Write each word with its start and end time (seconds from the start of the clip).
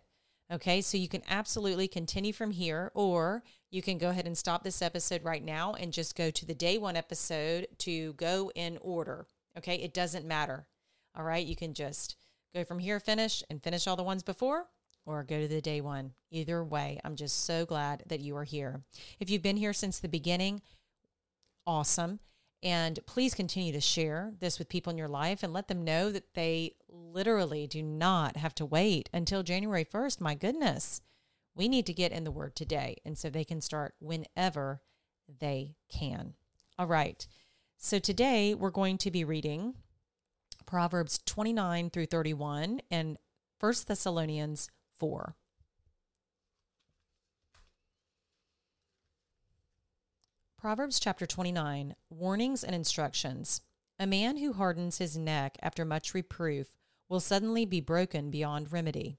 Okay, 0.51 0.81
so 0.81 0.97
you 0.97 1.09
can 1.09 1.23
absolutely 1.29 1.89
continue 1.89 2.33
from 2.33 2.53
here, 2.53 2.91
or 2.95 3.43
you 3.71 3.83
can 3.83 3.99
go 3.99 4.09
ahead 4.09 4.27
and 4.27 4.39
stop 4.39 4.65
this 4.65 4.81
episode 4.81 5.23
right 5.23 5.45
now 5.45 5.75
and 5.75 5.93
just 5.93 6.17
go 6.17 6.31
to 6.31 6.47
the 6.47 6.55
day 6.55 6.79
one 6.79 6.97
episode 6.97 7.67
to 7.79 8.15
go 8.15 8.51
in 8.55 8.79
order. 8.81 9.27
Okay, 9.59 9.75
it 9.75 9.93
doesn't 9.93 10.25
matter. 10.25 10.68
All 11.19 11.25
right, 11.25 11.45
you 11.45 11.57
can 11.57 11.75
just 11.75 12.15
go 12.55 12.65
from 12.65 12.79
here, 12.79 13.01
finish, 13.01 13.43
and 13.51 13.61
finish 13.61 13.89
all 13.89 13.97
the 13.97 14.05
ones 14.05 14.23
before, 14.23 14.67
or 15.05 15.25
go 15.25 15.41
to 15.41 15.49
the 15.49 15.61
day 15.61 15.81
one. 15.81 16.13
Either 16.31 16.63
way, 16.63 17.01
I'm 17.05 17.17
just 17.17 17.45
so 17.45 17.67
glad 17.67 18.05
that 18.07 18.21
you 18.21 18.37
are 18.37 18.45
here. 18.45 18.83
If 19.19 19.29
you've 19.29 19.43
been 19.43 19.57
here 19.57 19.73
since 19.73 19.99
the 19.99 20.09
beginning, 20.09 20.63
awesome. 21.67 22.21
And 22.63 22.99
please 23.07 23.35
continue 23.35 23.73
to 23.73 23.81
share 23.81 24.33
this 24.39 24.59
with 24.59 24.69
people 24.69 24.93
in 24.93 24.99
your 24.99 25.09
life 25.09 25.43
and 25.43 25.53
let 25.53 25.69
them 25.69 25.85
know 25.85 26.11
that 26.13 26.35
they 26.35 26.75
literally 26.89 27.67
do 27.67 27.83
not 27.83 28.37
have 28.37 28.55
to 28.57 28.67
wait 28.67 29.09
until 29.13 29.43
January 29.43 29.85
1st. 29.85 30.21
My 30.21 30.35
goodness, 30.35 31.01
we 31.55 31.69
need 31.69 31.87
to 31.87 31.93
get 31.93 32.13
in 32.13 32.25
the 32.25 32.31
Word 32.31 32.55
today. 32.55 32.97
And 33.05 33.19
so 33.19 33.29
they 33.29 33.45
can 33.45 33.61
start 33.61 33.95
whenever 34.01 34.83
they 35.41 35.75
can. 35.89 36.35
All 36.79 36.87
right. 36.87 37.27
So 37.77 37.99
today 37.99 38.55
we're 38.55 38.71
going 38.71 38.99
to 38.99 39.11
be 39.11 39.25
reading 39.25 39.75
Proverbs 40.69 41.19
29 41.25 41.89
through 41.89 42.05
31 42.05 42.83
and 42.91 43.17
1 43.59 43.75
Thessalonians 43.87 44.69
4. 44.99 45.35
Proverbs 50.59 51.01
chapter 51.01 51.25
29 51.25 51.95
Warnings 52.11 52.63
and 52.63 52.75
Instructions. 52.75 53.63
A 53.99 54.07
man 54.07 54.37
who 54.37 54.53
hardens 54.53 54.99
his 54.99 55.17
neck 55.17 55.57
after 55.63 55.87
much 55.87 56.13
reproof 56.13 56.77
will 57.09 57.21
suddenly 57.21 57.65
be 57.65 57.81
broken 57.81 58.31
beyond 58.31 58.71
remedy. 58.71 59.17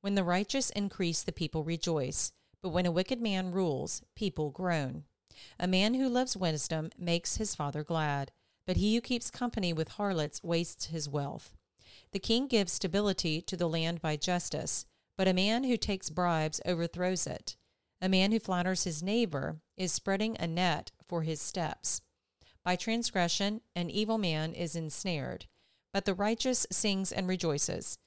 When 0.00 0.14
the 0.14 0.24
righteous 0.24 0.70
increase, 0.70 1.22
the 1.22 1.30
people 1.30 1.62
rejoice, 1.62 2.32
but 2.62 2.70
when 2.70 2.86
a 2.86 2.90
wicked 2.90 3.20
man 3.20 3.52
rules, 3.52 4.00
people 4.14 4.48
groan. 4.50 5.04
A 5.60 5.68
man 5.68 5.92
who 5.92 6.08
loves 6.08 6.38
wisdom 6.38 6.88
makes 6.96 7.36
his 7.36 7.54
father 7.54 7.84
glad, 7.84 8.32
but 8.66 8.76
he 8.76 8.94
who 8.94 9.00
keeps 9.00 9.30
company 9.30 9.72
with 9.72 9.90
harlots 9.90 10.42
wastes 10.42 10.86
his 10.86 11.08
wealth. 11.08 11.56
The 12.12 12.18
king 12.18 12.46
gives 12.46 12.72
stability 12.72 13.40
to 13.42 13.56
the 13.56 13.68
land 13.68 14.00
by 14.00 14.16
justice, 14.16 14.86
but 15.16 15.28
a 15.28 15.34
man 15.34 15.64
who 15.64 15.76
takes 15.76 16.10
bribes 16.10 16.60
overthrows 16.66 17.26
it. 17.26 17.56
A 18.00 18.08
man 18.08 18.32
who 18.32 18.38
flatters 18.38 18.84
his 18.84 19.02
neighbor 19.02 19.56
is 19.76 19.92
spreading 19.92 20.36
a 20.38 20.46
net 20.46 20.92
for 21.06 21.22
his 21.22 21.40
steps. 21.40 22.02
By 22.62 22.76
transgression, 22.76 23.60
an 23.74 23.90
evil 23.90 24.18
man 24.18 24.52
is 24.52 24.76
ensnared, 24.76 25.46
but 25.92 26.04
the 26.04 26.14
righteous 26.14 26.66
sings 26.70 27.12
and 27.12 27.28
rejoices. 27.28 27.98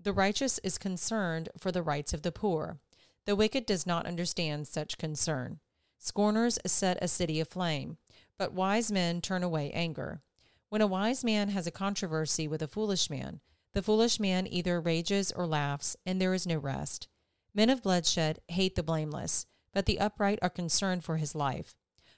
The 0.00 0.12
righteous 0.12 0.58
is 0.60 0.78
concerned 0.78 1.48
for 1.58 1.72
the 1.72 1.82
rights 1.82 2.14
of 2.14 2.22
the 2.22 2.32
poor. 2.32 2.78
The 3.26 3.36
wicked 3.36 3.66
does 3.66 3.86
not 3.86 4.06
understand 4.06 4.68
such 4.68 4.96
concern. 4.96 5.58
Scorners 5.98 6.58
set 6.64 6.96
a 7.02 7.08
city 7.08 7.40
aflame, 7.40 7.98
but 8.38 8.52
wise 8.52 8.90
men 8.90 9.20
turn 9.20 9.42
away 9.42 9.70
anger. 9.72 10.22
When 10.68 10.80
a 10.80 10.86
wise 10.86 11.24
man 11.24 11.48
has 11.50 11.66
a 11.66 11.72
controversy 11.72 12.46
with 12.46 12.62
a 12.62 12.68
foolish 12.68 13.10
man, 13.10 13.40
the 13.74 13.82
foolish 13.82 14.18
man 14.20 14.46
either 14.46 14.80
rages 14.80 15.32
or 15.32 15.46
laughs, 15.46 15.96
and 16.06 16.20
there 16.20 16.34
is 16.34 16.46
no 16.46 16.56
rest. 16.56 17.08
Men 17.52 17.70
of 17.70 17.82
bloodshed 17.82 18.40
hate 18.48 18.76
the 18.76 18.82
blameless, 18.82 19.46
but 19.72 19.86
the 19.86 19.98
upright 19.98 20.38
are 20.42 20.50
concerned 20.50 21.04
for 21.04 21.16
his 21.16 21.34
life. 21.34 21.74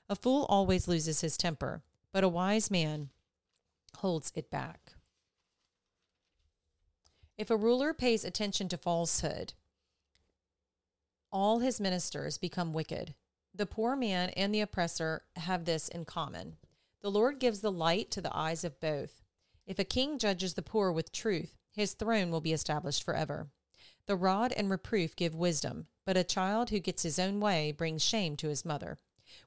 A 0.09 0.17
fool 0.17 0.47
always 0.49 0.89
loses 0.89 1.21
his 1.21 1.37
temper, 1.37 1.83
but 2.13 2.25
a 2.25 2.29
wise 2.29 2.71
man 2.71 3.11
holds 3.99 4.33
it 4.35 4.51
back. 4.51 4.93
If 7.39 7.51
a 7.51 7.57
ruler 7.57 7.95
pays 7.95 8.25
attention 8.25 8.69
to 8.69 8.77
falsehood, 8.77 9.55
all 11.33 11.61
his 11.61 11.81
ministers 11.81 12.37
become 12.37 12.73
wicked. 12.73 13.15
The 13.55 13.67
poor 13.67 13.97
man 13.97 14.31
and 14.31 14.55
the 14.55 14.61
oppressor 14.61 15.25
have 15.37 15.65
this 15.65 15.89
in 15.89 16.05
common. 16.05 16.57
The 17.03 17.11
Lord 17.11 17.39
gives 17.39 17.61
the 17.61 17.73
light 17.73 18.11
to 18.13 18.21
the 18.21 18.35
eyes 18.37 18.65
of 18.65 18.81
both. 18.81 19.23
If 19.67 19.79
a 19.79 19.85
king 19.85 20.19
judges 20.19 20.55
the 20.55 20.63
poor 20.63 20.93
with 20.93 21.13
truth, 21.13 21.57
his 21.71 21.95
throne 21.95 22.31
will 22.31 22.41
be 22.41 22.53
established 22.53 23.03
forever. 23.03 23.49
The 24.07 24.17
rod 24.17 24.53
and 24.53 24.71
reproof 24.71 25.15
give 25.15 25.35
wisdom, 25.35 25.87
but 26.05 26.17
a 26.17 26.25
child 26.25 26.71
who 26.71 26.81
gets 26.81 27.03
his 27.03 27.19
own 27.19 27.41
way 27.41 27.73
brings 27.73 28.05
shame 28.05 28.37
to 28.39 28.49
his 28.49 28.65
mother. 28.65 28.99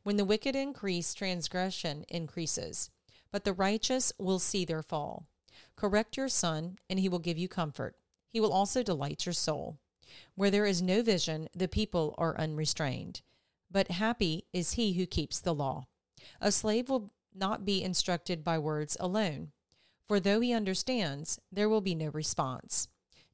When 0.04 0.18
the 0.18 0.26
wicked 0.26 0.56
increase, 0.56 1.14
transgression 1.14 2.06
increases, 2.08 2.90
but 3.32 3.44
the 3.44 3.54
righteous 3.54 4.14
will 4.18 4.40
see 4.40 4.64
their 4.64 4.84
fall. 4.84 5.28
Correct 5.76 6.18
your 6.18 6.30
son, 6.30 6.78
and 6.90 7.00
he 7.00 7.10
will 7.10 7.20
give 7.20 7.38
you 7.38 7.48
comfort. 7.48 7.96
He 8.30 8.40
will 8.40 8.54
also 8.54 8.84
delight 8.84 9.26
your 9.26 9.34
soul. 9.34 9.80
Where 10.36 10.52
there 10.52 10.66
is 10.66 10.82
no 10.82 11.02
vision, 11.02 11.50
the 11.56 11.68
people 11.68 12.16
are 12.18 12.38
unrestrained. 12.38 13.22
But 13.74 13.90
happy 13.90 14.46
is 14.54 14.74
he 14.74 14.94
who 14.94 15.08
keeps 15.08 15.40
the 15.40 15.54
law. 15.54 15.88
A 16.40 16.52
slave 16.52 16.90
will 16.90 17.10
not 17.34 17.66
be 17.66 17.84
instructed 17.84 18.44
by 18.44 18.60
words 18.60 18.96
alone, 19.00 19.52
for 20.08 20.20
though 20.20 20.40
he 20.42 20.54
understands, 20.54 21.40
there 21.52 21.68
will 21.68 21.82
be 21.82 21.96
no 21.96 22.10
response. 22.10 22.88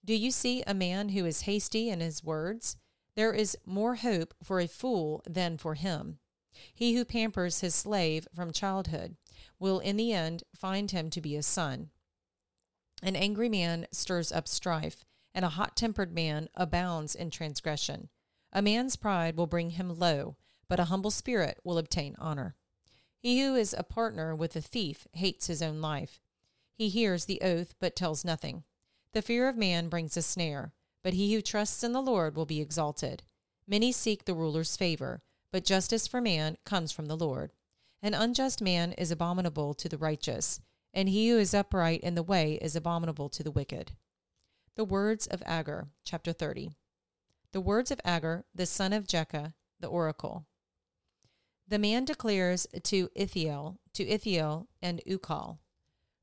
Do 0.03 0.15
you 0.15 0.31
see 0.31 0.63
a 0.63 0.73
man 0.73 1.09
who 1.09 1.25
is 1.25 1.41
hasty 1.41 1.89
in 1.89 1.99
his 1.99 2.23
words? 2.23 2.77
There 3.15 3.33
is 3.33 3.57
more 3.65 3.95
hope 3.95 4.33
for 4.41 4.61
a 4.61 4.67
fool 4.67 5.21
than 5.27 5.57
for 5.57 5.75
him. 5.75 6.19
He 6.73 6.95
who 6.95 7.03
pampers 7.03 7.59
his 7.59 7.75
slave 7.75 8.25
from 8.33 8.53
childhood 8.53 9.17
will 9.59 9.79
in 9.79 9.97
the 9.97 10.13
end 10.13 10.43
find 10.55 10.89
him 10.89 11.09
to 11.09 11.21
be 11.21 11.35
a 11.35 11.43
son. 11.43 11.89
An 13.03 13.17
angry 13.17 13.49
man 13.49 13.87
stirs 13.91 14.31
up 14.31 14.47
strife, 14.47 15.03
and 15.35 15.43
a 15.43 15.49
hot 15.49 15.75
tempered 15.75 16.13
man 16.13 16.47
abounds 16.55 17.13
in 17.13 17.29
transgression. 17.29 18.07
A 18.51 18.61
man's 18.61 18.95
pride 18.95 19.37
will 19.37 19.47
bring 19.47 19.71
him 19.71 19.97
low, 19.97 20.35
but 20.67 20.79
a 20.79 20.85
humble 20.85 21.11
spirit 21.11 21.59
will 21.63 21.77
obtain 21.77 22.15
honor. 22.17 22.55
He 23.19 23.41
who 23.41 23.55
is 23.55 23.75
a 23.77 23.83
partner 23.83 24.35
with 24.35 24.55
a 24.55 24.61
thief 24.61 25.07
hates 25.13 25.47
his 25.47 25.61
own 25.61 25.81
life. 25.81 26.19
He 26.73 26.89
hears 26.89 27.25
the 27.25 27.41
oath, 27.41 27.75
but 27.79 27.95
tells 27.95 28.23
nothing. 28.23 28.63
The 29.13 29.21
fear 29.21 29.47
of 29.49 29.57
man 29.57 29.89
brings 29.89 30.15
a 30.15 30.21
snare, 30.21 30.71
but 31.03 31.13
he 31.13 31.33
who 31.33 31.41
trusts 31.41 31.83
in 31.83 31.91
the 31.91 32.01
Lord 32.01 32.35
will 32.35 32.45
be 32.45 32.61
exalted. 32.61 33.23
Many 33.67 33.91
seek 33.91 34.25
the 34.25 34.33
ruler's 34.33 34.77
favor, 34.77 35.21
but 35.51 35.65
justice 35.65 36.07
for 36.07 36.21
man 36.21 36.57
comes 36.65 36.91
from 36.91 37.07
the 37.07 37.17
Lord. 37.17 37.51
An 38.01 38.13
unjust 38.13 38.61
man 38.61 38.93
is 38.93 39.11
abominable 39.11 39.73
to 39.73 39.89
the 39.89 39.97
righteous. 39.97 40.61
and 40.93 41.09
he 41.09 41.29
who 41.29 41.37
is 41.37 41.53
upright 41.53 42.01
in 42.01 42.15
the 42.15 42.23
way 42.23 42.55
is 42.61 42.75
abominable 42.75 43.29
to 43.29 43.43
the 43.43 43.51
wicked. 43.51 43.91
The 44.75 44.85
words 44.85 45.27
of 45.27 45.43
Agur, 45.45 45.89
chapter 46.03 46.33
30. 46.33 46.71
The 47.51 47.61
words 47.61 47.89
of 47.89 47.99
Agur, 48.05 48.45
the 48.53 48.67
son 48.67 48.93
of 48.93 49.07
Jakeh, 49.07 49.53
the 49.79 49.87
oracle. 49.87 50.45
The 51.67 51.79
man 51.79 52.05
declares 52.05 52.67
to 52.83 53.09
Ithiel, 53.15 53.79
to 53.93 54.07
Ithiel 54.07 54.67
and 54.81 55.01
Ucal, 55.07 55.57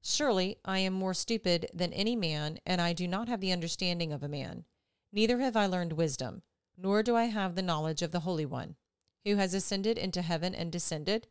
Surely 0.02 0.58
I 0.64 0.78
am 0.78 0.93
more 0.93 1.14
stupid 1.14 1.69
than 1.75 1.93
any 1.93 2.14
man, 2.14 2.58
and 2.64 2.81
I 2.81 2.93
do 2.93 3.08
not 3.08 3.28
have 3.28 3.40
the 3.40 3.50
understanding 3.50 4.12
of 4.12 4.23
a 4.23 4.28
man. 4.28 4.67
Neither 5.12 5.40
have 5.40 5.56
I 5.56 5.67
learned 5.67 5.94
wisdom, 5.94 6.43
nor 6.76 7.02
do 7.02 7.17
I 7.17 7.25
have 7.25 7.56
the 7.56 7.62
knowledge 7.62 8.02
of 8.02 8.12
the 8.12 8.20
Holy 8.20 8.46
One, 8.46 8.76
who 9.25 9.34
has 9.34 9.52
ascended 9.52 9.99
into 9.99 10.23
heaven 10.23 10.55
and 10.55 10.70
descended, 10.70 11.26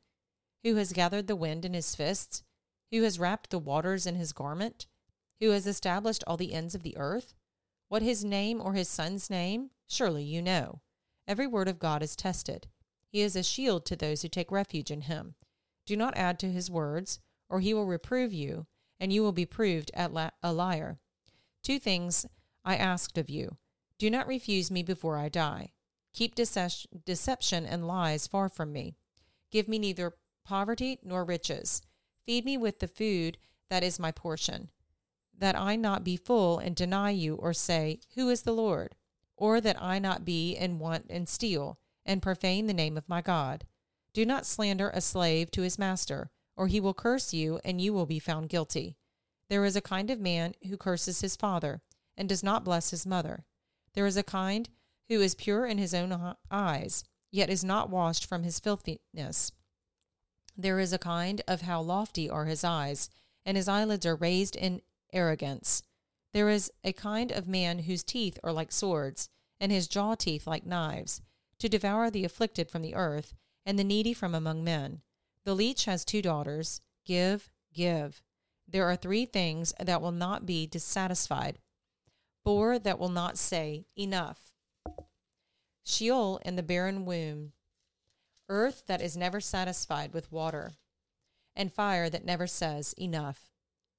who 0.64 0.76
has 0.76 0.92
gathered 0.92 1.28
the 1.28 1.38
wind 1.38 1.64
in 1.64 1.74
his 1.74 1.96
fists, 1.96 2.44
who 2.92 3.04
has 3.04 3.18
wrapped 3.18 3.50
the 3.50 3.60
waters 3.60 4.06
in 4.06 4.16
his 4.16 4.34
garment, 4.34 4.88
who 5.40 5.52
has 5.52 5.66
established 5.66 6.24
all 6.28 6.36
the 6.36 6.54
ends 6.54 6.76
of 6.76 6.84
the 6.84 6.98
earth? 6.98 7.34
What 7.88 8.02
his 8.02 8.26
name 8.26 8.60
or 8.60 8.74
his 8.74 8.90
son's 8.90 9.30
name? 9.30 9.70
Surely 9.88 10.24
you 10.24 10.42
know. 10.42 10.82
Every 11.28 11.48
word 11.48 11.68
of 11.68 11.80
God 11.80 12.04
is 12.04 12.16
tested. 12.16 12.68
He 13.08 13.22
is 13.22 13.36
a 13.36 13.44
shield 13.44 13.86
to 13.86 13.96
those 13.96 14.22
who 14.22 14.28
take 14.28 14.52
refuge 14.52 14.92
in 14.92 15.02
him. 15.02 15.36
Do 15.86 15.96
not 15.96 16.18
add 16.18 16.40
to 16.40 16.52
his 16.52 16.70
words, 16.70 17.20
or 17.50 17.60
he 17.60 17.74
will 17.74 17.86
reprove 17.86 18.34
you, 18.34 18.68
and 19.00 19.14
you 19.14 19.22
will 19.22 19.32
be 19.32 19.46
proved 19.46 19.92
at 19.94 20.14
la- 20.14 20.32
a 20.44 20.52
liar. 20.52 21.00
Two 21.64 21.80
things 21.80 22.26
I 22.64 22.76
asked 22.76 23.18
of 23.18 23.30
you. 23.30 23.58
Do 23.98 24.10
not 24.10 24.28
refuse 24.28 24.70
me 24.70 24.84
before 24.84 25.18
I 25.18 25.30
die. 25.30 25.72
Keep 26.14 26.36
deception 26.36 27.66
and 27.66 27.88
lies 27.88 28.28
far 28.28 28.50
from 28.50 28.72
me. 28.72 28.96
Give 29.52 29.68
me 29.68 29.80
neither 29.80 30.14
poverty 30.44 31.00
nor 31.04 31.24
riches. 31.24 31.82
Feed 32.26 32.46
me 32.46 32.58
with 32.58 32.80
the 32.80 32.88
food 32.88 33.38
that 33.70 33.84
is 33.84 34.00
my 34.00 34.12
portion, 34.12 34.70
that 35.38 35.56
I 35.56 35.76
not 35.76 36.04
be 36.04 36.18
full 36.18 36.58
and 36.58 36.76
deny 36.76 37.12
you 37.12 37.36
or 37.36 37.54
say, 37.54 38.00
Who 38.16 38.30
is 38.30 38.44
the 38.44 38.54
Lord? 38.54 38.96
Or 39.38 39.60
that 39.62 39.82
I 39.82 40.00
not 40.00 40.26
be 40.26 40.56
in 40.56 40.80
want 40.80 41.08
and 41.10 41.28
steal, 41.28 41.78
and 42.06 42.22
profane 42.22 42.68
the 42.68 42.74
name 42.74 42.98
of 42.98 43.10
my 43.10 43.22
God. 43.22 43.66
Do 44.14 44.26
not 44.26 44.46
slander 44.46 44.90
a 44.90 45.02
slave 45.02 45.52
to 45.52 45.62
his 45.62 45.78
master, 45.78 46.30
or 46.56 46.68
he 46.68 46.80
will 46.80 46.94
curse 46.94 47.34
you, 47.34 47.60
and 47.66 47.82
you 47.82 47.94
will 47.94 48.06
be 48.06 48.20
found 48.20 48.50
guilty. 48.50 48.96
There 49.50 49.66
is 49.66 49.76
a 49.76 49.82
kind 49.82 50.10
of 50.10 50.20
man 50.20 50.54
who 50.68 50.78
curses 50.78 51.22
his 51.22 51.36
father, 51.36 51.82
and 52.16 52.30
does 52.30 52.44
not 52.44 52.64
bless 52.64 52.92
his 52.92 53.06
mother. 53.06 53.46
There 53.94 54.06
is 54.06 54.18
a 54.18 54.24
kind 54.24 54.70
who 55.10 55.22
is 55.22 55.36
pure 55.36 55.66
in 55.66 55.78
his 55.78 55.94
own 55.94 56.36
eyes, 56.50 57.04
yet 57.32 57.50
is 57.50 57.64
not 57.64 57.90
washed 57.90 58.26
from 58.26 58.44
his 58.44 58.60
filthiness. 58.60 59.52
There 60.58 60.80
is 60.80 60.94
a 60.94 60.98
kind 60.98 61.42
of 61.48 61.62
how 61.62 61.82
lofty 61.82 62.30
are 62.30 62.46
his 62.46 62.64
eyes, 62.64 63.10
and 63.46 63.58
his 63.58 63.68
eyelids 63.68 64.06
are 64.06 64.16
raised 64.16 64.56
in 64.56 64.82
arrogance. 65.12 65.84
There 66.36 66.50
is 66.50 66.70
a 66.84 66.92
kind 66.92 67.32
of 67.32 67.48
man 67.48 67.80
whose 67.80 68.04
teeth 68.04 68.38
are 68.44 68.52
like 68.52 68.74
swords, 68.74 69.30
and 69.58 69.72
his 69.72 69.88
jaw 69.88 70.16
teeth 70.16 70.46
like 70.46 70.66
knives, 70.66 71.22
to 71.60 71.70
devour 71.70 72.12
the 72.12 72.26
afflicted 72.26 72.70
from 72.70 72.82
the 72.82 72.94
earth, 72.94 73.34
and 73.66 73.80
the 73.80 73.86
needy 73.86 74.14
from 74.14 74.36
among 74.36 74.62
men. 74.62 75.00
The 75.46 75.56
leech 75.56 75.86
has 75.86 76.04
two 76.04 76.22
daughters. 76.22 76.82
Give, 77.06 77.50
give. 77.74 78.22
There 78.68 78.84
are 78.84 78.98
three 78.98 79.26
things 79.26 79.74
that 79.80 80.02
will 80.02 80.12
not 80.12 80.46
be 80.46 80.68
dissatisfied, 80.68 81.58
four 82.44 82.80
that 82.80 83.00
will 83.00 83.08
not 83.08 83.38
say, 83.38 83.86
Enough. 83.96 84.52
Sheol 85.86 86.42
and 86.44 86.58
the 86.58 86.64
barren 86.64 87.06
womb, 87.06 87.54
earth 88.50 88.84
that 88.88 89.02
is 89.02 89.16
never 89.16 89.40
satisfied 89.40 90.12
with 90.14 90.34
water, 90.34 90.74
and 91.56 91.72
fire 91.72 92.10
that 92.10 92.26
never 92.26 92.46
says, 92.46 92.94
Enough. 92.98 93.55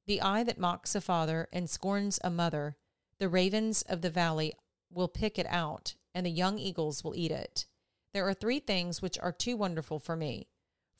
The 0.06 0.22
eye 0.22 0.44
that 0.44 0.58
mocks 0.58 0.94
a 0.94 1.00
father 1.00 1.48
and 1.52 1.68
scorns 1.68 2.20
a 2.22 2.30
mother, 2.30 2.76
the 3.18 3.28
ravens 3.28 3.82
of 3.82 4.02
the 4.02 4.10
valley 4.10 4.54
will 4.90 5.08
pick 5.08 5.38
it 5.38 5.46
out, 5.48 5.94
and 6.14 6.24
the 6.24 6.30
young 6.30 6.58
eagles 6.58 7.02
will 7.02 7.16
eat 7.16 7.32
it. 7.32 7.66
There 8.12 8.26
are 8.28 8.34
three 8.34 8.60
things 8.60 9.02
which 9.02 9.18
are 9.18 9.32
too 9.32 9.56
wonderful 9.56 9.98
for 9.98 10.16
me, 10.16 10.48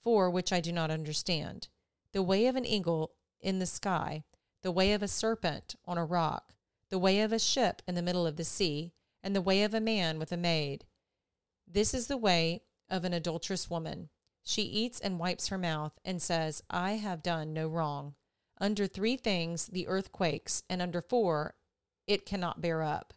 four 0.02 0.28
which 0.28 0.52
I 0.52 0.61
do 0.61 0.73
not 0.73 0.90
understand 0.90 1.69
the 2.12 2.23
way 2.23 2.47
of 2.47 2.57
an 2.57 2.64
eagle 2.64 3.12
in 3.40 3.59
the 3.59 3.66
sky, 3.66 4.25
the 4.62 4.73
way 4.73 4.92
of 4.92 5.02
a 5.02 5.09
serpent 5.09 5.76
on 5.85 5.99
a 5.99 6.04
rock, 6.04 6.54
the 6.88 6.99
way 6.99 7.21
of 7.21 7.33
a 7.33 7.38
ship 7.38 7.83
in 7.87 7.95
the 7.95 8.02
middle 8.02 8.26
of 8.26 8.37
the 8.37 8.45
sea, 8.45 8.92
and 9.23 9.37
the 9.37 9.42
way 9.42 9.62
of 9.62 9.75
a 9.75 9.81
man 9.81 10.19
with 10.19 10.33
a 10.33 10.37
maid. 10.37 10.87
This 11.66 11.92
is 11.92 12.07
the 12.07 12.16
way 12.16 12.62
of 12.88 13.04
an 13.04 13.12
adulterous 13.12 13.69
woman. 13.69 14.09
She 14.42 14.62
eats 14.62 14.99
and 14.99 15.19
wipes 15.19 15.49
her 15.49 15.59
mouth 15.59 15.99
and 16.04 16.23
says, 16.23 16.62
I 16.71 16.92
have 16.92 17.23
done 17.23 17.52
no 17.52 17.69
wrong. 17.69 18.14
Under 18.59 18.87
three 18.87 19.17
things 19.17 19.67
the 19.67 19.87
earth 19.87 20.13
quakes, 20.13 20.63
and 20.69 20.81
under 20.81 21.01
four 21.01 21.55
it 22.07 22.27
cannot 22.27 22.61
bear 22.61 22.83
up. 22.83 23.13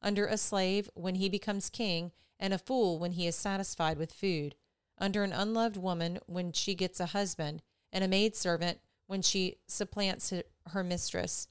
Under 0.00 0.26
a 0.26 0.36
slave 0.36 0.90
when 0.94 1.16
he 1.16 1.28
becomes 1.28 1.70
king, 1.70 2.12
and 2.40 2.52
a 2.52 2.58
fool 2.58 2.98
when 2.98 3.12
he 3.12 3.26
is 3.26 3.36
satisfied 3.36 3.98
with 3.98 4.12
food. 4.12 4.56
Under 4.98 5.22
an 5.22 5.32
unloved 5.32 5.76
woman 5.76 6.18
when 6.26 6.52
she 6.52 6.74
gets 6.74 6.98
a 6.98 7.06
husband, 7.06 7.62
and 7.92 8.02
a 8.02 8.08
maidservant 8.08 8.80
when 9.06 9.22
she 9.22 9.58
supplants 9.68 10.32
her 10.68 10.82
mistress. 10.82 11.48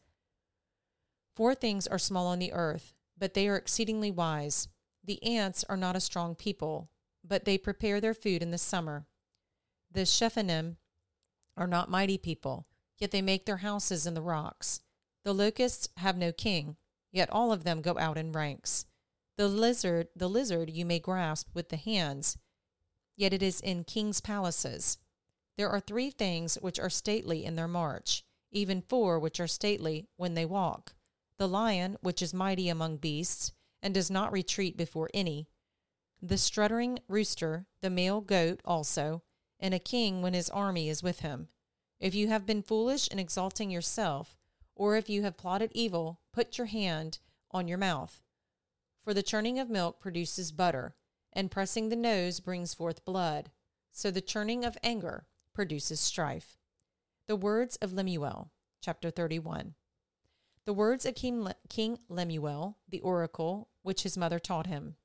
Four 1.36 1.56
things 1.56 1.88
are 1.88 2.00
small 2.00 2.28
on 2.28 2.40
the 2.40 2.52
earth, 2.52 2.94
but 3.18 3.34
they 3.34 3.48
are 3.48 3.56
exceedingly 3.56 4.12
wise. 4.12 4.68
The 5.04 5.24
ants 5.24 5.64
are 5.70 5.78
not 5.78 5.96
a 5.96 6.02
strong 6.02 6.36
people, 6.36 6.90
but 7.24 7.46
they 7.46 7.58
prepare 7.58 8.02
their 8.02 8.14
food 8.14 8.42
in 8.42 8.52
the 8.52 8.58
summer. 8.58 9.06
The 9.92 10.02
Shephanim 10.02 10.78
are 11.56 11.68
not 11.68 11.90
mighty 11.90 12.18
people, 12.18 12.68
yet 13.02 13.12
they 13.12 13.22
make 13.22 13.46
their 13.46 13.58
houses 13.58 14.06
in 14.06 14.14
the 14.14 14.22
rocks. 14.22 14.80
The 15.24 15.34
locusts 15.34 15.90
have 15.98 16.16
no 16.16 16.32
king, 16.32 16.78
yet 17.12 17.30
all 17.32 17.52
of 17.52 17.64
them 17.64 17.82
go 17.82 17.98
out 17.98 18.18
in 18.18 18.32
ranks. 18.32 18.86
The 19.38 19.48
lizard, 19.48 20.08
the 20.16 20.30
lizard 20.30 20.70
you 20.70 20.86
may 20.86 21.00
grasp 21.00 21.50
with 21.54 21.70
the 21.70 21.78
hands, 21.78 22.38
yet 23.18 23.34
it 23.34 23.42
is 23.42 23.60
in 23.60 23.84
kings' 23.84 24.22
palaces. 24.22 25.00
There 25.58 25.70
are 25.70 25.80
three 25.80 26.12
things 26.12 26.56
which 26.62 26.80
are 26.80 26.90
stately 26.90 27.44
in 27.44 27.56
their 27.56 27.68
march, 27.68 28.24
even 28.52 28.84
four 28.84 29.20
which 29.20 29.40
are 29.40 29.48
stately 29.48 30.08
when 30.16 30.36
they 30.36 30.46
walk. 30.46 30.94
The 31.38 31.48
lion, 31.48 31.98
which 32.02 32.22
is 32.22 32.36
mighty 32.36 32.70
among 32.70 32.98
beasts, 32.98 33.52
and 33.82 33.96
does 33.96 34.12
not 34.12 34.32
retreat 34.32 34.78
before 34.78 35.10
any, 35.12 35.48
the 36.22 36.38
struttering 36.38 37.00
rooster, 37.08 37.66
the 37.82 37.90
male 37.90 38.22
goat 38.22 38.62
also, 38.64 39.24
and 39.60 39.74
a 39.74 39.80
king 39.80 40.22
when 40.22 40.36
his 40.36 40.52
army 40.52 40.88
is 40.88 41.02
with 41.02 41.22
him. 41.22 41.48
If 42.02 42.16
you 42.16 42.30
have 42.30 42.48
been 42.48 42.64
foolish 42.64 43.08
in 43.10 43.20
exalting 43.20 43.70
yourself, 43.70 44.36
or 44.76 44.96
if 44.96 45.08
you 45.08 45.22
have 45.22 45.38
plotted 45.38 45.72
evil, 45.76 46.20
put 46.34 46.58
your 46.58 46.66
hand 46.66 47.20
on 47.52 47.68
your 47.68 47.78
mouth. 47.78 48.24
For 49.04 49.14
the 49.14 49.22
churning 49.22 49.60
of 49.60 49.70
milk 49.70 50.00
produces 50.00 50.52
butter, 50.52 50.96
and 51.32 51.52
pressing 51.52 51.90
the 51.90 51.96
nose 51.96 52.40
brings 52.40 52.74
forth 52.74 53.06
blood. 53.06 53.52
So 53.92 54.10
the 54.10 54.20
churning 54.20 54.66
of 54.66 54.80
anger 54.82 55.28
produces 55.54 56.00
strife. 56.00 56.58
The 57.28 57.36
words 57.36 57.76
of 57.76 57.94
Lemuel, 57.94 58.50
chapter 58.82 59.12
31. 59.12 59.76
The 60.66 60.74
words 60.74 61.06
of 61.06 61.14
King 61.14 62.00
Lemuel, 62.10 62.78
the 62.90 63.02
oracle, 63.02 63.70
which 63.84 64.02
his 64.02 64.18
mother 64.18 64.40
taught 64.40 64.66
him. 64.66 64.96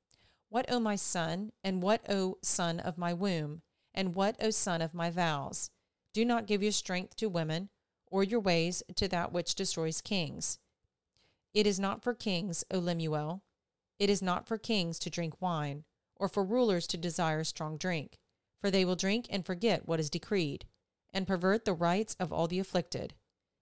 What, 0.49 0.65
O 0.67 0.79
my 0.79 0.95
son, 0.95 1.51
and 1.63 1.83
what, 1.83 2.01
O 2.09 2.39
son 2.41 2.79
of 2.79 2.97
my 2.97 3.13
womb, 3.13 3.61
and 3.93 4.15
what, 4.15 4.35
O 4.41 4.49
son 4.49 4.81
of 4.81 4.95
my 4.95 5.11
vows? 5.11 5.69
Do 6.17 6.25
not 6.25 6.47
give 6.47 6.63
your 6.63 6.71
strength 6.71 7.15
to 7.17 7.29
women, 7.29 7.69
or 8.07 8.23
your 8.23 8.39
ways 8.39 8.81
to 8.95 9.07
that 9.07 9.31
which 9.31 9.53
destroys 9.53 10.01
kings. 10.01 10.57
It 11.53 11.67
is 11.67 11.79
not 11.79 12.01
for 12.01 12.15
kings, 12.15 12.65
O 12.71 12.79
Lemuel. 12.79 13.43
It 13.99 14.09
is 14.09 14.19
not 14.19 14.47
for 14.47 14.57
kings 14.57 14.97
to 14.97 15.11
drink 15.11 15.39
wine, 15.39 15.83
or 16.15 16.27
for 16.27 16.43
rulers 16.43 16.87
to 16.87 16.97
desire 16.97 17.43
strong 17.43 17.77
drink, 17.77 18.17
for 18.59 18.71
they 18.71 18.83
will 18.83 18.95
drink 18.95 19.27
and 19.29 19.45
forget 19.45 19.87
what 19.87 19.99
is 19.99 20.09
decreed, 20.09 20.65
and 21.13 21.27
pervert 21.27 21.65
the 21.65 21.73
rights 21.73 22.15
of 22.19 22.33
all 22.33 22.47
the 22.47 22.57
afflicted. 22.57 23.13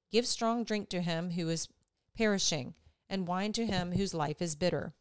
Give 0.09 0.25
strong 0.25 0.63
drink 0.63 0.87
to 0.91 1.01
him 1.01 1.31
who 1.31 1.49
is 1.49 1.67
perishing, 2.15 2.73
and 3.09 3.27
wine 3.27 3.51
to 3.51 3.65
him 3.65 3.91
whose 3.91 4.13
life 4.13 4.41
is 4.41 4.55
bitter. 4.55 4.93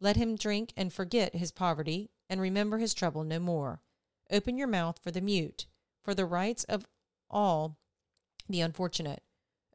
Let 0.00 0.16
him 0.16 0.36
drink 0.36 0.72
and 0.74 0.90
forget 0.90 1.36
his 1.36 1.52
poverty, 1.52 2.08
and 2.30 2.40
remember 2.40 2.78
his 2.78 2.94
trouble 2.94 3.24
no 3.24 3.38
more. 3.38 3.82
Open 4.30 4.56
your 4.56 4.68
mouth 4.68 4.98
for 5.02 5.10
the 5.10 5.20
mute, 5.20 5.66
for 6.08 6.14
the 6.14 6.24
rights 6.24 6.64
of 6.64 6.86
all 7.28 7.76
the 8.48 8.62
unfortunate. 8.62 9.22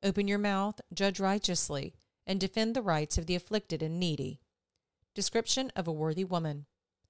Open 0.02 0.28
your 0.28 0.40
mouth, 0.40 0.82
judge 0.92 1.20
righteously, 1.20 1.94
and 2.26 2.40
defend 2.40 2.76
the 2.76 2.82
rights 2.82 3.20
of 3.20 3.28
the 3.28 3.36
afflicted 3.36 3.84
and 3.84 4.00
needy. 4.00 4.40
Description 5.14 5.72
of 5.76 5.88
a 5.88 5.92
worthy 5.92 6.24
woman. 6.24 6.66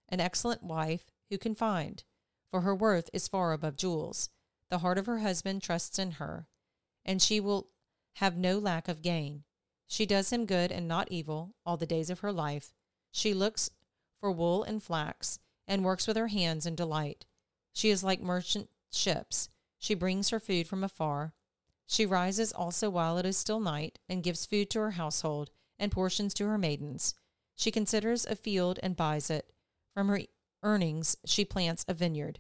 An 0.10 0.20
excellent 0.20 0.62
wife 0.62 1.06
who 1.30 1.38
can 1.38 1.56
find, 1.56 2.04
for 2.52 2.60
her 2.62 2.76
worth 2.76 3.10
is 3.14 3.30
far 3.30 3.54
above 3.54 3.78
jewels. 3.78 4.30
The 4.70 4.80
heart 4.80 4.98
of 4.98 5.06
her 5.06 5.20
husband 5.20 5.62
trusts 5.62 5.98
in 5.98 6.12
her, 6.12 6.50
and 7.06 7.22
she 7.22 7.40
will 7.40 7.70
have 8.16 8.36
no 8.36 8.60
lack 8.60 8.90
of 8.90 9.02
gain. 9.02 9.46
She 9.88 10.06
does 10.06 10.34
him 10.34 10.46
good 10.46 10.70
and 10.70 10.86
not 10.86 11.10
evil 11.10 11.56
all 11.66 11.78
the 11.78 11.86
days 11.86 12.10
of 12.10 12.20
her 12.20 12.34
life 12.34 12.74
she 13.10 13.34
looks 13.34 13.70
for 14.20 14.34
wool 14.34 14.64
and 14.64 14.84
flax, 14.84 15.40
and 15.66 15.86
works 15.86 16.08
with 16.08 16.18
her 16.18 16.28
hands 16.28 16.66
in 16.66 16.76
delight. 16.76 17.26
She 17.72 17.90
is 17.90 18.04
like 18.04 18.22
merchant 18.22 18.70
ships. 18.96 19.50
She 19.80 19.96
brings 19.96 20.30
her 20.30 20.40
food 20.40 20.68
from 20.68 20.84
afar. 20.84 21.34
She 21.88 22.06
rises 22.06 22.54
also 22.54 22.90
while 22.90 23.18
it 23.18 23.26
is 23.26 23.38
still 23.38 23.60
night, 23.60 24.00
and 24.08 24.24
gives 24.24 24.46
food 24.46 24.70
to 24.72 24.80
her 24.80 24.92
household, 24.92 25.52
and 25.78 25.92
portions 25.92 26.34
to 26.36 26.48
her 26.48 26.58
maidens. 26.58 27.16
She 27.56 27.72
considers 27.72 28.26
a 28.26 28.36
field 28.36 28.80
and 28.82 28.96
buys 28.96 29.30
it. 29.30 29.52
From 29.94 30.08
her 30.08 30.22
earnings 30.64 31.18
she 31.26 31.46
plants 31.46 31.86
a 31.88 31.94
vineyard. 31.94 32.40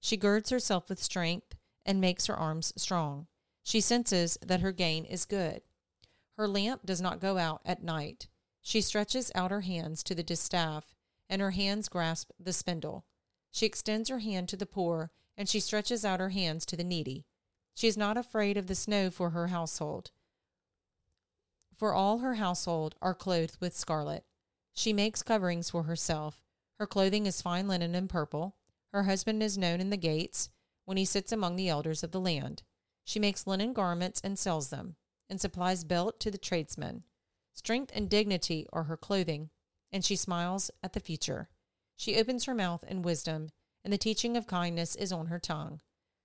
She 0.00 0.16
girds 0.16 0.50
herself 0.50 0.88
with 0.88 1.02
strength 1.02 1.56
and 1.84 2.00
makes 2.00 2.26
her 2.26 2.36
arms 2.36 2.72
strong. 2.76 3.26
She 3.62 3.80
senses 3.80 4.38
that 4.44 4.60
her 4.60 4.72
gain 4.72 5.04
is 5.04 5.24
good. 5.24 5.62
Her 6.36 6.48
lamp 6.48 6.86
does 6.86 7.00
not 7.00 7.20
go 7.20 7.36
out 7.36 7.60
at 7.64 7.82
night. 7.82 8.28
She 8.62 8.80
stretches 8.80 9.30
out 9.34 9.50
her 9.50 9.62
hands 9.62 10.02
to 10.04 10.14
the 10.14 10.22
distaff, 10.22 10.94
and 11.28 11.42
her 11.42 11.50
hands 11.50 11.88
grasp 11.88 12.30
the 12.38 12.52
spindle. 12.52 13.04
She 13.50 13.66
extends 13.66 14.08
her 14.08 14.20
hand 14.20 14.48
to 14.48 14.56
the 14.56 14.66
poor, 14.66 15.10
and 15.38 15.48
she 15.48 15.60
stretches 15.60 16.04
out 16.04 16.20
her 16.20 16.30
hands 16.30 16.66
to 16.66 16.76
the 16.76 16.84
needy. 16.84 17.24
She 17.74 17.86
is 17.86 17.96
not 17.96 18.18
afraid 18.18 18.58
of 18.58 18.66
the 18.66 18.74
snow 18.74 19.08
for 19.08 19.30
her 19.30 19.46
household, 19.46 20.10
for 21.76 21.94
all 21.94 22.18
her 22.18 22.34
household 22.34 22.96
are 23.00 23.14
clothed 23.14 23.56
with 23.60 23.76
scarlet. 23.76 24.24
She 24.74 24.92
makes 24.92 25.22
coverings 25.22 25.70
for 25.70 25.84
herself. 25.84 26.42
Her 26.80 26.86
clothing 26.88 27.24
is 27.24 27.40
fine 27.40 27.68
linen 27.68 27.94
and 27.94 28.10
purple. 28.10 28.56
Her 28.92 29.04
husband 29.04 29.42
is 29.44 29.56
known 29.56 29.80
in 29.80 29.90
the 29.90 29.96
gates 29.96 30.50
when 30.84 30.96
he 30.96 31.04
sits 31.04 31.30
among 31.30 31.54
the 31.54 31.68
elders 31.68 32.02
of 32.02 32.10
the 32.10 32.20
land. 32.20 32.64
She 33.04 33.20
makes 33.20 33.46
linen 33.46 33.72
garments 33.72 34.20
and 34.24 34.36
sells 34.36 34.70
them, 34.70 34.96
and 35.30 35.40
supplies 35.40 35.84
belt 35.84 36.18
to 36.20 36.32
the 36.32 36.38
tradesmen. 36.38 37.04
Strength 37.54 37.92
and 37.94 38.10
dignity 38.10 38.66
are 38.72 38.84
her 38.84 38.96
clothing, 38.96 39.50
and 39.92 40.04
she 40.04 40.16
smiles 40.16 40.70
at 40.82 40.94
the 40.94 41.00
future. 41.00 41.48
She 41.96 42.16
opens 42.16 42.44
her 42.44 42.54
mouth 42.54 42.84
in 42.84 43.02
wisdom, 43.02 43.50
and 43.84 43.92
the 43.92 43.98
teaching 43.98 44.36
of 44.36 44.46
kindness 44.46 44.94
is 44.96 45.12
on 45.12 45.26
her 45.26 45.38
tongue. 45.38 45.80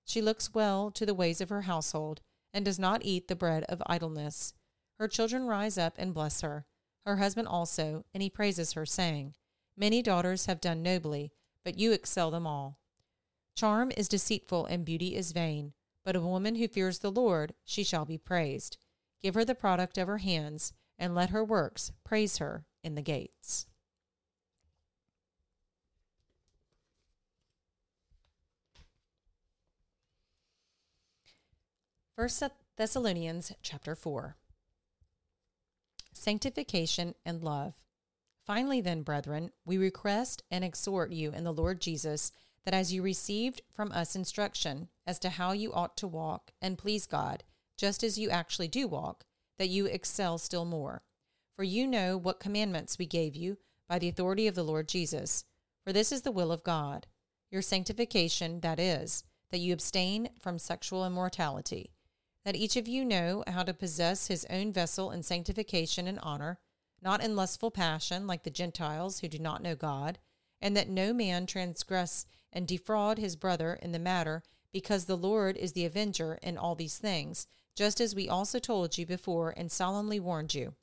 She 0.05 0.21
looks 0.21 0.53
well 0.53 0.91
to 0.91 1.05
the 1.05 1.13
ways 1.13 1.41
of 1.41 1.49
her 1.49 1.63
household, 1.63 2.21
and 2.53 2.63
does 2.63 2.79
not 2.79 3.03
eat 3.03 3.27
the 3.27 3.35
bread 3.35 3.63
of 3.69 3.81
idleness. 3.87 4.53
Her 4.99 5.07
children 5.07 5.45
rise 5.45 5.77
up 5.77 5.95
and 5.97 6.13
bless 6.13 6.41
her, 6.41 6.65
her 7.05 7.17
husband 7.17 7.47
also, 7.47 8.05
and 8.13 8.21
he 8.21 8.29
praises 8.29 8.73
her, 8.73 8.85
saying, 8.85 9.33
Many 9.75 10.01
daughters 10.01 10.45
have 10.45 10.61
done 10.61 10.83
nobly, 10.83 11.31
but 11.63 11.77
you 11.77 11.91
excel 11.91 12.31
them 12.31 12.45
all. 12.45 12.79
Charm 13.55 13.91
is 13.97 14.07
deceitful 14.07 14.65
and 14.65 14.85
beauty 14.85 15.15
is 15.15 15.31
vain, 15.31 15.73
but 16.05 16.15
a 16.15 16.21
woman 16.21 16.55
who 16.55 16.67
fears 16.67 16.99
the 16.99 17.11
Lord, 17.11 17.53
she 17.63 17.83
shall 17.83 18.05
be 18.05 18.17
praised. 18.17 18.77
Give 19.21 19.35
her 19.35 19.45
the 19.45 19.55
product 19.55 19.97
of 19.97 20.07
her 20.07 20.19
hands, 20.19 20.73
and 20.97 21.15
let 21.15 21.29
her 21.31 21.43
works 21.43 21.91
praise 22.03 22.37
her 22.37 22.65
in 22.83 22.95
the 22.95 23.01
gates. 23.01 23.65
First 32.15 32.43
Thessalonians 32.77 33.53
chapter 33.63 33.95
4 33.95 34.35
Sanctification 36.13 37.15
and 37.25 37.43
love. 37.43 37.73
Finally, 38.45 38.81
then, 38.81 39.01
brethren, 39.01 39.49
we 39.65 39.79
request 39.79 40.43
and 40.51 40.63
exhort 40.63 41.11
you 41.11 41.31
in 41.31 41.43
the 41.43 41.51
Lord 41.51 41.81
Jesus 41.81 42.31
that 42.65 42.73
as 42.75 42.93
you 42.93 43.01
received 43.01 43.63
from 43.73 43.91
us 43.91 44.15
instruction 44.15 44.89
as 45.07 45.17
to 45.19 45.31
how 45.31 45.53
you 45.53 45.73
ought 45.73 45.97
to 45.97 46.07
walk 46.07 46.51
and 46.61 46.77
please 46.77 47.07
God, 47.07 47.43
just 47.77 48.03
as 48.03 48.19
you 48.19 48.29
actually 48.29 48.67
do 48.67 48.87
walk, 48.87 49.25
that 49.57 49.69
you 49.69 49.87
excel 49.87 50.37
still 50.37 50.65
more. 50.65 51.01
For 51.55 51.63
you 51.63 51.87
know 51.87 52.15
what 52.15 52.39
commandments 52.39 52.99
we 52.99 53.07
gave 53.07 53.35
you 53.35 53.57
by 53.89 53.97
the 53.97 54.09
authority 54.09 54.45
of 54.45 54.53
the 54.53 54.61
Lord 54.61 54.87
Jesus. 54.87 55.45
For 55.83 55.91
this 55.91 56.11
is 56.11 56.21
the 56.21 56.31
will 56.31 56.51
of 56.51 56.63
God, 56.63 57.07
your 57.49 57.63
sanctification, 57.63 58.59
that 58.59 58.79
is, 58.79 59.23
that 59.49 59.61
you 59.61 59.73
abstain 59.73 60.29
from 60.39 60.59
sexual 60.59 61.03
immorality, 61.03 61.89
that 62.45 62.55
each 62.55 62.75
of 62.75 62.87
you 62.87 63.05
know 63.05 63.43
how 63.47 63.63
to 63.63 63.73
possess 63.73 64.27
his 64.27 64.45
own 64.49 64.73
vessel 64.73 65.11
in 65.11 65.23
sanctification 65.23 66.07
and 66.07 66.19
honor, 66.21 66.59
not 67.01 67.23
in 67.23 67.35
lustful 67.35 67.71
passion 67.71 68.27
like 68.27 68.43
the 68.43 68.49
Gentiles 68.49 69.19
who 69.19 69.27
do 69.27 69.39
not 69.39 69.61
know 69.61 69.75
God, 69.75 70.19
and 70.61 70.75
that 70.75 70.89
no 70.89 71.13
man 71.13 71.45
transgress 71.45 72.25
and 72.51 72.67
defraud 72.67 73.17
his 73.17 73.35
brother 73.35 73.79
in 73.81 73.91
the 73.91 73.99
matter, 73.99 74.43
because 74.71 75.05
the 75.05 75.17
Lord 75.17 75.57
is 75.57 75.73
the 75.73 75.85
avenger 75.85 76.39
in 76.41 76.57
all 76.57 76.75
these 76.75 76.97
things, 76.97 77.47
just 77.75 77.99
as 77.99 78.15
we 78.15 78.29
also 78.29 78.59
told 78.59 78.97
you 78.97 79.05
before 79.05 79.53
and 79.55 79.71
solemnly 79.71 80.19
warned 80.19 80.53
you. 80.53 80.73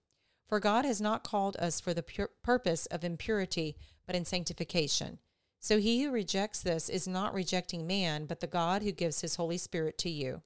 For 0.48 0.60
God 0.60 0.84
has 0.84 1.00
not 1.00 1.24
called 1.24 1.56
us 1.56 1.80
for 1.80 1.94
the 1.94 2.02
pur- 2.02 2.30
purpose 2.42 2.86
of 2.86 3.04
impurity, 3.04 3.76
but 4.06 4.16
in 4.16 4.24
sanctification. 4.24 5.18
So 5.60 5.78
he 5.78 6.02
who 6.02 6.10
rejects 6.10 6.60
this 6.60 6.88
is 6.88 7.06
not 7.06 7.34
rejecting 7.34 7.86
man, 7.86 8.26
but 8.26 8.40
the 8.40 8.46
God 8.46 8.82
who 8.82 8.92
gives 8.92 9.20
his 9.20 9.36
Holy 9.36 9.58
Spirit 9.58 9.98
to 9.98 10.10
you. 10.10 10.42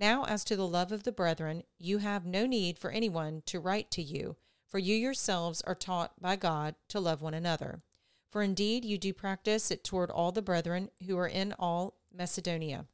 Now, 0.00 0.26
as 0.26 0.44
to 0.44 0.54
the 0.54 0.68
love 0.68 0.92
of 0.92 1.02
the 1.02 1.10
brethren, 1.10 1.64
you 1.76 1.98
have 1.98 2.24
no 2.24 2.46
need 2.46 2.78
for 2.78 2.92
anyone 2.92 3.42
to 3.46 3.58
write 3.58 3.90
to 3.90 4.02
you, 4.02 4.36
for 4.68 4.78
you 4.78 4.94
yourselves 4.94 5.60
are 5.62 5.74
taught 5.74 6.12
by 6.20 6.36
God 6.36 6.76
to 6.90 7.00
love 7.00 7.20
one 7.20 7.34
another. 7.34 7.82
For 8.30 8.42
indeed 8.42 8.84
you 8.84 8.96
do 8.96 9.12
practice 9.12 9.72
it 9.72 9.82
toward 9.82 10.10
all 10.10 10.30
the 10.30 10.40
brethren 10.40 10.90
who 11.04 11.18
are 11.18 11.26
in 11.26 11.52
all 11.58 11.94
Macedonia. 12.14 12.86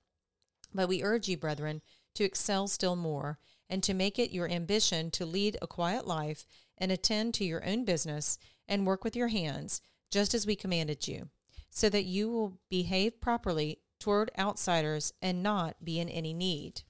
But 0.73 0.89
we 0.89 1.03
urge 1.03 1.29
you, 1.29 1.37
brethren, 1.37 1.83
to 2.15 2.25
excel 2.25 2.69
still 2.69 2.97
more, 2.97 3.39
and 3.69 3.83
to 3.83 3.93
make 3.93 4.19
it 4.19 4.33
your 4.33 4.49
ambition 4.49 5.11
to 5.11 5.27
lead 5.27 5.59
a 5.61 5.67
quiet 5.67 6.07
life 6.07 6.47
and 6.79 6.91
attend 6.91 7.35
to 7.35 7.45
your 7.45 7.65
own 7.67 7.85
business 7.85 8.39
and 8.67 8.87
work 8.87 9.05
with 9.05 9.15
your 9.15 9.29
hands, 9.29 9.83
just 10.11 10.33
as 10.33 10.47
we 10.47 10.57
commanded 10.57 11.07
you, 11.07 11.29
so 11.69 11.91
that 11.91 12.05
you 12.05 12.31
will 12.31 12.61
behave 12.71 13.21
properly 13.21 13.81
toward 14.01 14.31
outsiders 14.39 15.13
and 15.21 15.43
not 15.43 15.85
be 15.85 16.01
in 16.01 16.09
any 16.09 16.33
need. 16.33 16.83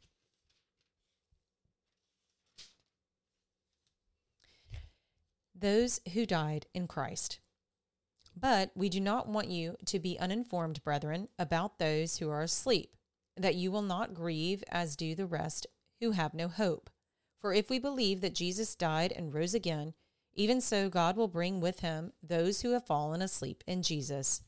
Those 5.64 6.02
who 6.12 6.26
died 6.26 6.66
in 6.74 6.86
Christ. 6.86 7.40
But 8.36 8.70
we 8.74 8.90
do 8.90 9.00
not 9.00 9.30
want 9.30 9.48
you 9.48 9.78
to 9.86 9.98
be 9.98 10.18
uninformed, 10.18 10.84
brethren, 10.84 11.28
about 11.38 11.78
those 11.78 12.18
who 12.18 12.28
are 12.28 12.42
asleep, 12.42 12.94
that 13.34 13.54
you 13.54 13.72
will 13.72 13.80
not 13.80 14.12
grieve 14.12 14.62
as 14.68 14.94
do 14.94 15.14
the 15.14 15.24
rest 15.24 15.66
who 16.00 16.10
have 16.10 16.34
no 16.34 16.48
hope. 16.48 16.90
For 17.40 17.54
if 17.54 17.70
we 17.70 17.78
believe 17.78 18.20
that 18.20 18.34
Jesus 18.34 18.74
died 18.74 19.10
and 19.10 19.32
rose 19.32 19.54
again, 19.54 19.94
even 20.34 20.60
so 20.60 20.90
God 20.90 21.16
will 21.16 21.28
bring 21.28 21.62
with 21.62 21.80
him 21.80 22.12
those 22.22 22.60
who 22.60 22.72
have 22.72 22.84
fallen 22.84 23.22
asleep 23.22 23.64
in 23.66 23.82
Jesus. 23.82 24.42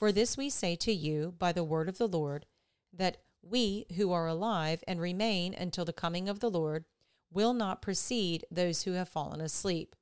For 0.00 0.10
this 0.10 0.36
we 0.36 0.50
say 0.50 0.74
to 0.74 0.92
you 0.92 1.32
by 1.38 1.52
the 1.52 1.62
word 1.62 1.88
of 1.88 1.98
the 1.98 2.08
Lord, 2.08 2.44
that 2.92 3.18
we 3.40 3.86
who 3.94 4.10
are 4.10 4.26
alive 4.26 4.82
and 4.88 5.00
remain 5.00 5.54
until 5.54 5.84
the 5.84 5.92
coming 5.92 6.28
of 6.28 6.40
the 6.40 6.50
Lord 6.50 6.86
will 7.30 7.54
not 7.54 7.82
precede 7.82 8.44
those 8.50 8.82
who 8.82 8.94
have 8.94 9.08
fallen 9.08 9.40
asleep. 9.40 9.94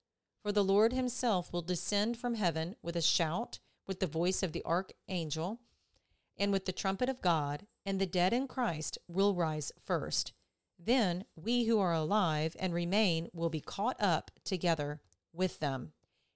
For 0.44 0.52
the 0.52 0.62
Lord 0.62 0.92
himself 0.92 1.50
will 1.54 1.62
descend 1.62 2.18
from 2.18 2.34
heaven 2.34 2.76
with 2.82 2.96
a 2.96 3.00
shout, 3.00 3.60
with 3.86 4.00
the 4.00 4.06
voice 4.06 4.42
of 4.42 4.52
the 4.52 4.62
archangel, 4.66 5.58
and 6.36 6.52
with 6.52 6.66
the 6.66 6.72
trumpet 6.72 7.08
of 7.08 7.22
God, 7.22 7.66
and 7.86 7.98
the 7.98 8.04
dead 8.04 8.34
in 8.34 8.46
Christ 8.46 8.98
will 9.08 9.34
rise 9.34 9.72
first. 9.82 10.34
Then 10.78 11.24
we 11.34 11.64
who 11.64 11.78
are 11.78 11.94
alive 11.94 12.58
and 12.60 12.74
remain 12.74 13.30
will 13.32 13.48
be 13.48 13.62
caught 13.62 13.96
up 13.98 14.30
together 14.44 15.00
with 15.32 15.60
them 15.60 15.94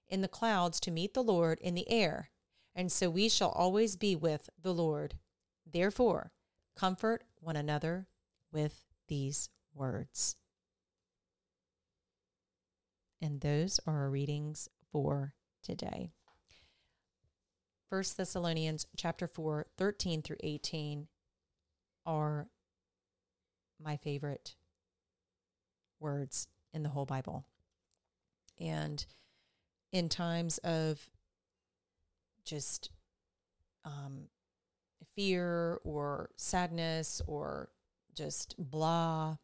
in 0.09 0.23
the 0.23 0.27
clouds 0.27 0.81
to 0.81 0.91
meet 0.91 1.13
the 1.13 1.23
Lord 1.23 1.59
in 1.61 1.75
the 1.75 1.91
air, 1.91 2.31
and 2.75 2.91
so 2.91 3.11
we 3.11 3.29
shall 3.29 3.51
always 3.51 3.95
be 3.97 4.17
with 4.17 4.49
the 4.59 4.73
Lord. 4.73 5.17
Therefore, 5.71 6.33
comfort 6.75 7.25
one 7.41 7.57
another 7.57 8.07
with 8.51 8.87
these 9.09 9.51
words. 9.75 10.37
And 13.21 13.41
those 13.41 13.81
are 13.87 13.97
our 14.03 14.11
readings 14.11 14.69
for 14.93 15.35
today. 15.63 16.13
1 17.89 18.03
Thessalonians 18.17 18.87
chapter 18.97 19.27
4, 19.27 19.67
13 19.77 20.23
through 20.23 20.37
18 20.41 21.09
are 22.05 22.49
my 23.83 23.97
favorite 23.97 24.55
words 26.01 26.49
in 26.73 26.83
the 26.83 26.91
whole 26.91 27.07
Bible. 27.07 27.47
And 28.61 29.05
in 29.93 30.09
times 30.09 30.59
of 30.59 31.09
just 32.45 32.91
um, 33.85 34.25
fear 35.15 35.81
or 35.85 36.31
sadness 36.37 37.23
or 37.27 37.71
just 38.15 38.55
blah, 38.59 39.37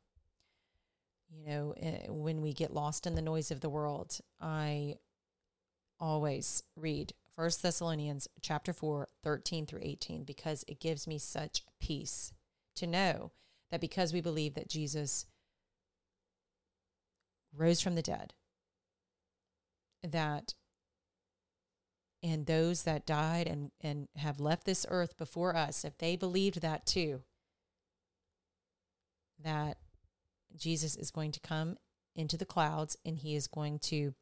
you 1.35 1.47
know, 1.47 1.75
eh, 1.77 2.07
when 2.09 2.41
we 2.41 2.53
get 2.53 2.73
lost 2.73 3.07
in 3.07 3.15
the 3.15 3.23
noise 3.23 3.51
of 3.51 3.61
the 3.61 3.69
world, 3.69 4.19
I 4.41 4.97
always 5.99 6.63
read 6.77 7.13
First 7.37 7.63
Thessalonians 7.63 8.29
chapter 8.41 8.73
4, 8.73 9.09
13 9.23 9.67
through 9.67 9.81
18, 9.83 10.25
because 10.25 10.65
it 10.69 10.81
gives 10.81 11.07
me 11.07 11.19
such 11.19 11.65
peace 11.81 12.33
to 12.77 12.87
know 12.87 13.33
that 13.71 13.81
because 13.81 14.13
we 14.13 14.21
believe 14.21 14.55
that 14.55 14.69
Jesus 14.69 15.27
rose 17.53 17.81
from 17.81 17.95
the 17.95 18.03
dead, 18.03 18.35
that 20.03 20.55
and 22.23 22.47
those 22.47 22.85
that 22.85 23.05
died 23.05 23.47
and, 23.47 23.71
and 23.83 24.09
have 24.17 24.41
left 24.41 24.65
this 24.65 24.87
earth 24.89 25.19
before 25.19 25.55
us, 25.55 25.85
if 25.85 25.99
they 25.99 26.17
believed 26.17 26.63
that 26.63 26.87
too, 26.87 27.23
that 29.43 29.77
Jesus 30.57 30.97
is 30.97 31.11
going 31.11 31.33
to 31.33 31.41
come 31.41 31.77
into 32.15 32.37
the 32.37 32.45
clouds 32.47 32.97
and 33.05 33.19
he 33.19 33.35
is 33.35 33.47
going 33.47 33.79
to 33.81 34.15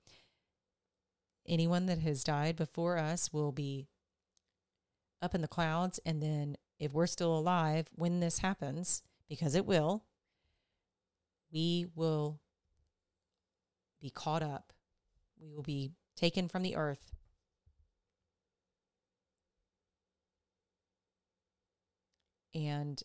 anyone 1.47 1.87
that 1.87 1.99
has 1.99 2.25
died 2.25 2.57
before 2.57 2.99
us 2.99 3.33
will 3.33 3.53
be 3.53 3.89
up 5.21 5.35
in 5.35 5.43
the 5.43 5.49
clouds. 5.49 6.01
And 6.07 6.23
then 6.23 6.57
if 6.79 6.93
we're 6.93 7.07
still 7.07 7.37
alive 7.37 7.89
when 7.95 8.21
this 8.21 8.39
happens 8.39 9.03
because 9.29 9.55
it 9.55 9.67
will 9.67 10.05
we 11.53 11.87
will 11.95 12.41
be 14.01 14.11
caught 14.11 14.43
up. 14.43 14.73
We 15.41 15.53
will 15.53 15.63
be 15.63 15.93
taken 16.17 16.49
from 16.49 16.63
the 16.63 16.77
earth. 16.77 17.13
And 22.55 23.03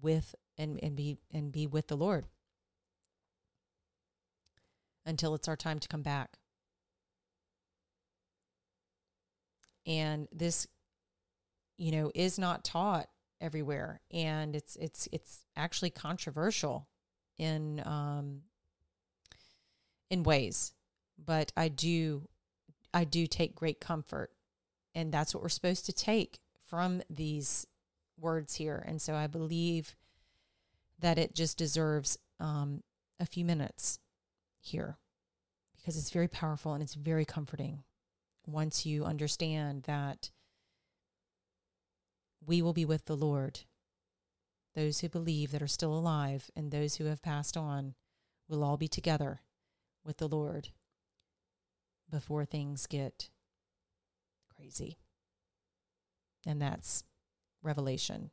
with 0.00 0.34
and 0.58 0.78
and 0.82 0.96
be 0.96 1.18
and 1.32 1.52
be 1.52 1.66
with 1.66 1.88
the 1.88 1.96
Lord 1.96 2.26
until 5.04 5.34
it's 5.34 5.48
our 5.48 5.56
time 5.56 5.78
to 5.78 5.88
come 5.88 6.02
back. 6.02 6.38
And 9.86 10.28
this 10.32 10.66
you 11.76 11.90
know 11.90 12.10
is 12.14 12.38
not 12.38 12.64
taught 12.64 13.08
everywhere 13.40 14.00
and 14.12 14.54
it's 14.54 14.76
it's 14.76 15.08
it's 15.10 15.40
actually 15.56 15.90
controversial 15.90 16.86
in 17.38 17.82
um 17.84 18.42
in 20.10 20.22
ways 20.22 20.74
but 21.24 21.50
I 21.56 21.66
do 21.66 22.28
I 22.94 23.02
do 23.02 23.26
take 23.26 23.56
great 23.56 23.80
comfort 23.80 24.30
and 24.94 25.10
that's 25.12 25.34
what 25.34 25.42
we're 25.42 25.48
supposed 25.48 25.86
to 25.86 25.92
take 25.92 26.40
from 26.66 27.02
these 27.10 27.66
words 28.18 28.54
here. 28.54 28.82
And 28.86 29.00
so 29.00 29.14
I 29.14 29.26
believe 29.26 29.96
that 31.02 31.18
it 31.18 31.34
just 31.34 31.58
deserves 31.58 32.18
um, 32.40 32.82
a 33.20 33.26
few 33.26 33.44
minutes 33.44 33.98
here 34.60 34.96
because 35.76 35.96
it's 35.96 36.10
very 36.10 36.28
powerful 36.28 36.72
and 36.72 36.82
it's 36.82 36.94
very 36.94 37.24
comforting 37.24 37.82
once 38.46 38.86
you 38.86 39.04
understand 39.04 39.82
that 39.82 40.30
we 42.44 42.62
will 42.62 42.72
be 42.72 42.84
with 42.84 43.04
the 43.04 43.16
Lord. 43.16 43.60
Those 44.74 45.00
who 45.00 45.08
believe 45.08 45.52
that 45.52 45.62
are 45.62 45.68
still 45.68 45.92
alive 45.92 46.50
and 46.56 46.70
those 46.70 46.96
who 46.96 47.04
have 47.04 47.22
passed 47.22 47.56
on 47.56 47.94
will 48.48 48.64
all 48.64 48.76
be 48.76 48.88
together 48.88 49.40
with 50.04 50.16
the 50.16 50.28
Lord 50.28 50.70
before 52.10 52.44
things 52.44 52.86
get 52.86 53.28
crazy 54.56 54.98
and 56.46 56.60
that's 56.60 57.04
Revelation. 57.62 58.30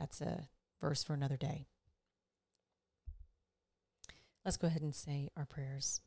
That's 0.00 0.22
a 0.22 0.48
verse 0.80 1.04
for 1.04 1.12
another 1.12 1.36
day. 1.36 1.66
Let's 4.46 4.56
go 4.56 4.66
ahead 4.66 4.80
and 4.80 4.94
say 4.94 5.28
our 5.36 5.44
prayers. 5.44 6.00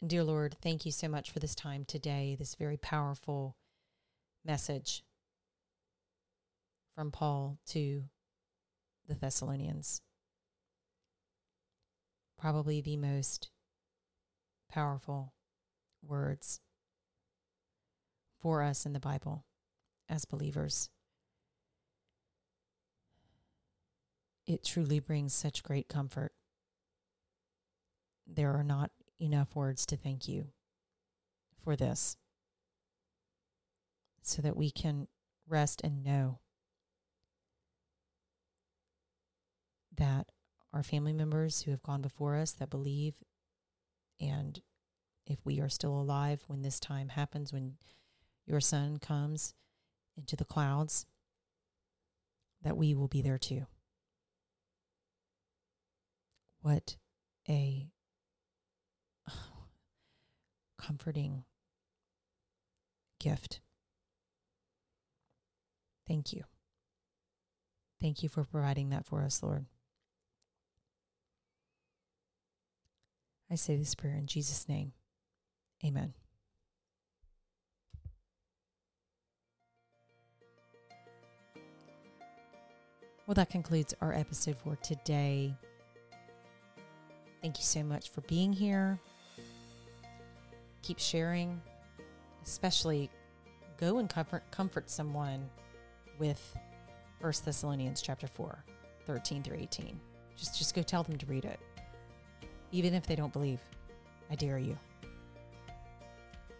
And 0.00 0.08
dear 0.08 0.24
Lord, 0.24 0.56
thank 0.62 0.86
you 0.86 0.92
so 0.92 1.06
much 1.06 1.30
for 1.30 1.38
this 1.38 1.54
time 1.54 1.84
today, 1.84 2.34
this 2.38 2.54
very 2.54 2.78
powerful 2.78 3.56
message 4.42 5.04
from 6.94 7.10
Paul 7.10 7.58
to 7.66 8.04
the 9.06 9.14
Thessalonians. 9.14 10.00
Probably 12.38 12.80
the 12.80 12.96
most 12.96 13.50
powerful 14.70 15.34
words 16.02 16.60
for 18.40 18.62
us 18.62 18.86
in 18.86 18.94
the 18.94 19.00
Bible 19.00 19.44
as 20.08 20.24
believers. 20.24 20.88
It 24.48 24.64
truly 24.64 24.98
brings 24.98 25.34
such 25.34 25.62
great 25.62 25.88
comfort. 25.88 26.32
There 28.26 28.54
are 28.54 28.64
not 28.64 28.90
enough 29.20 29.54
words 29.54 29.84
to 29.84 29.96
thank 29.96 30.26
you 30.26 30.46
for 31.62 31.76
this 31.76 32.16
so 34.22 34.40
that 34.40 34.56
we 34.56 34.70
can 34.70 35.06
rest 35.46 35.82
and 35.84 36.02
know 36.02 36.38
that 39.94 40.32
our 40.72 40.82
family 40.82 41.12
members 41.12 41.62
who 41.62 41.70
have 41.70 41.82
gone 41.82 42.00
before 42.00 42.34
us 42.34 42.52
that 42.52 42.70
believe 42.70 43.16
and 44.18 44.62
if 45.26 45.44
we 45.44 45.60
are 45.60 45.68
still 45.68 46.00
alive 46.00 46.44
when 46.46 46.62
this 46.62 46.80
time 46.80 47.10
happens 47.10 47.52
when 47.52 47.74
your 48.46 48.60
son 48.60 48.96
comes 48.96 49.52
into 50.16 50.36
the 50.36 50.44
clouds, 50.46 51.04
that 52.62 52.78
we 52.78 52.94
will 52.94 53.08
be 53.08 53.20
there 53.20 53.36
too. 53.36 53.66
What 56.60 56.96
a 57.48 57.90
comforting 60.78 61.44
gift. 63.20 63.60
Thank 66.06 66.32
you. 66.32 66.44
Thank 68.00 68.22
you 68.22 68.28
for 68.28 68.44
providing 68.44 68.90
that 68.90 69.06
for 69.06 69.22
us, 69.22 69.42
Lord. 69.42 69.66
I 73.50 73.54
say 73.54 73.76
this 73.76 73.94
prayer 73.94 74.14
in 74.14 74.26
Jesus' 74.26 74.68
name. 74.68 74.92
Amen. 75.84 76.12
Well, 83.26 83.34
that 83.34 83.50
concludes 83.50 83.94
our 84.00 84.14
episode 84.14 84.56
for 84.56 84.76
today. 84.76 85.54
Thank 87.42 87.58
you 87.58 87.64
so 87.64 87.82
much 87.82 88.10
for 88.10 88.20
being 88.22 88.52
here. 88.52 88.98
Keep 90.82 90.98
sharing, 90.98 91.60
especially 92.44 93.10
go 93.78 93.98
and 93.98 94.08
comfort, 94.08 94.42
comfort 94.50 94.90
someone 94.90 95.48
with 96.18 96.56
1 97.20 97.32
Thessalonians 97.44 98.02
chapter 98.02 98.26
4, 98.26 98.64
13 99.06 99.42
through 99.42 99.58
18. 99.58 100.00
Just, 100.36 100.58
just 100.58 100.74
go 100.74 100.82
tell 100.82 101.02
them 101.02 101.16
to 101.16 101.26
read 101.26 101.44
it. 101.44 101.60
Even 102.72 102.94
if 102.94 103.06
they 103.06 103.16
don't 103.16 103.32
believe, 103.32 103.60
I 104.30 104.34
dare 104.34 104.58
you. 104.58 104.78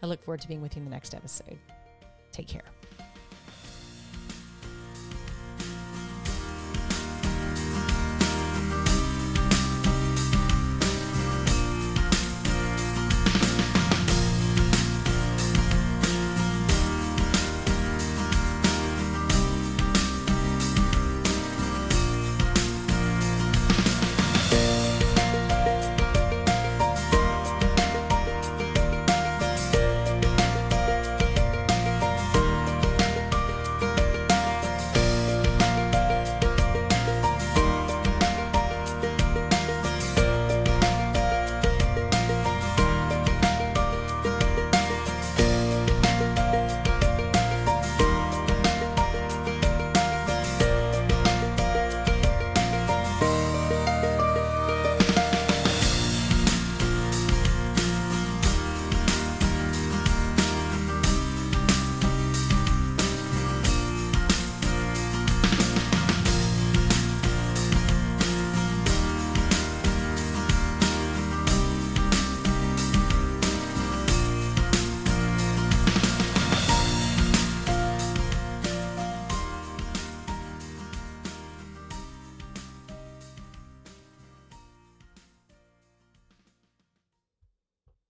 I 0.03 0.07
look 0.07 0.23
forward 0.23 0.41
to 0.43 0.49
being 0.49 0.63
with 0.63 0.77
you 0.77 0.81
in 0.81 0.85
the 0.85 0.91
next 0.91 1.15
episode. 1.15 1.59
Take 2.33 2.47
care. 2.49 2.63